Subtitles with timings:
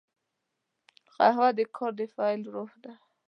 [1.15, 2.93] قهوه د کار د پیل روح ده